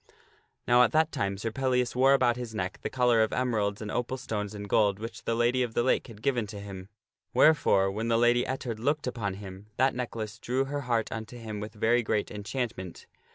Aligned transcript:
Now 0.67 0.81
at 0.81 0.93
that 0.93 1.11
time 1.11 1.37
Sir 1.37 1.51
Pellias 1.51 1.95
wore 1.95 2.15
about 2.15 2.35
his 2.35 2.55
neck 2.55 2.79
the 2.81 2.89
collar 2.89 3.21
of 3.21 3.31
emeralds 3.31 3.83
and 3.83 3.91
opal 3.91 4.17
stones 4.17 4.55
and 4.55 4.67
gold 4.67 4.97
which 4.97 5.25
the 5.25 5.35
Lady 5.35 5.61
of 5.61 5.75
the 5.75 5.83
Lake 5.83 6.07
had 6.07 6.23
given 6.23 6.47
to 6.47 6.59
him. 6.59 6.89
Wherefore, 7.35 7.91
when 7.91 8.07
the 8.07 8.17
Lady 8.17 8.43
Ettard 8.43 8.79
looked 8.79 9.05
upon 9.05 9.35
him, 9.35 9.67
that 9.77 9.93
necklace 9.93 10.39
drew 10.39 10.65
her 10.65 10.81
heart 10.89 11.11
unto 11.11 11.37
him 11.37 11.59
with 11.59 11.75
very 11.75 12.01
great 12.01 12.31
enchantment. 12.31 13.05